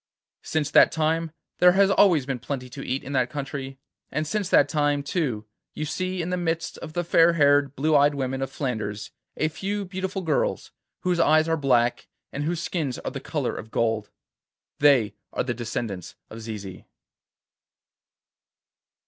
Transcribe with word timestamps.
Since 0.41 0.71
that 0.71 0.91
time 0.91 1.29
there 1.59 1.73
has 1.73 1.91
always 1.91 2.25
been 2.25 2.39
plenty 2.39 2.71
to 2.71 2.83
eat 2.83 3.03
in 3.03 3.13
that 3.13 3.29
country, 3.29 3.77
and 4.09 4.25
since 4.25 4.49
that 4.49 4.67
time, 4.67 5.03
too, 5.03 5.45
you 5.75 5.85
see 5.85 6.23
in 6.23 6.31
the 6.31 6.37
midst 6.37 6.79
of 6.79 6.93
the 6.93 7.03
fair 7.03 7.33
haired 7.33 7.75
blue 7.75 7.95
eyed 7.95 8.15
women 8.15 8.41
of 8.41 8.49
Flanders 8.51 9.11
a 9.37 9.47
few 9.47 9.85
beautiful 9.85 10.23
girls, 10.23 10.71
whose 11.01 11.19
eyes 11.19 11.47
are 11.47 11.55
black 11.55 12.07
and 12.33 12.45
whose 12.45 12.63
skins 12.63 12.97
are 12.97 13.11
the 13.11 13.19
colour 13.19 13.55
of 13.55 13.69
gold. 13.69 14.09
They 14.79 15.13
are 15.33 15.43
the 15.43 15.53
descendants 15.53 16.15
of 16.31 16.41
Zizi. 16.41 16.87